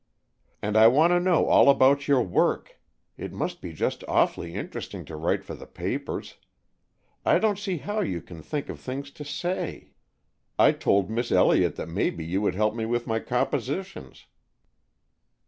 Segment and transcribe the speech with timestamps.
[0.63, 2.81] "And I want to know all about your work.
[3.17, 6.37] It must be just awfully interesting to write for the papers.
[7.23, 9.91] I don't see how you can think of things to say!
[10.57, 14.25] I told Miss Elliott that maybe you would help me with my compositions."